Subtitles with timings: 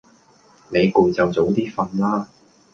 [0.69, 2.27] 你攰就早啲瞓啦